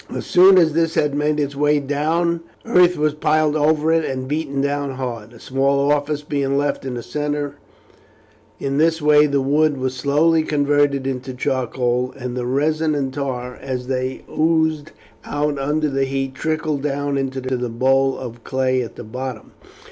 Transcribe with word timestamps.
As 0.11 0.25
soon 0.25 0.57
as 0.57 0.73
this 0.73 0.95
had 0.95 1.13
made 1.13 1.39
its 1.39 1.55
way 1.55 1.79
down 1.79 2.39
earth 2.65 2.97
was 2.97 3.13
piled 3.13 3.55
over 3.55 3.91
it 3.91 4.03
and 4.03 4.27
beaten 4.27 4.59
down 4.59 4.93
hard, 4.95 5.31
a 5.31 5.39
small 5.39 5.77
orifice 5.77 6.23
being 6.23 6.57
left 6.57 6.85
in 6.85 6.95
the 6.95 7.03
centre. 7.03 7.57
In 8.59 8.79
this 8.79 8.99
way 8.99 9.27
the 9.27 9.41
wood 9.41 9.77
was 9.77 9.93
slowly 9.95 10.41
converted 10.41 11.05
into 11.05 11.35
charcoal, 11.35 12.15
and 12.17 12.35
the 12.35 12.47
resin 12.47 12.95
and 12.95 13.13
tar, 13.13 13.55
as 13.61 13.85
they 13.85 14.23
oosed 14.27 14.89
out 15.23 15.59
under 15.59 15.87
the 15.87 16.05
heat, 16.05 16.33
trickled 16.33 16.81
down 16.81 17.15
into 17.15 17.39
the 17.39 17.69
bowl 17.69 18.17
of 18.17 18.43
clay 18.43 18.81
at 18.81 18.95
the 18.95 19.03
bottom. 19.03 19.51